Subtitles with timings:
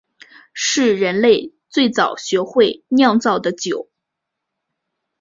[0.55, 3.87] 是人类最早学会酿造的酒。